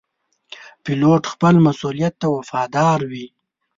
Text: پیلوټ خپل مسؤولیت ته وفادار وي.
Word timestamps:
پیلوټ 0.83 1.23
خپل 1.33 1.55
مسؤولیت 1.65 2.13
ته 2.21 2.27
وفادار 2.35 2.99
وي. 3.11 3.25